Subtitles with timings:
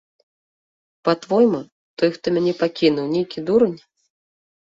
[1.09, 1.59] Па-твойму,
[1.99, 3.79] той, хто мяне пакінуў, нейкі дурань?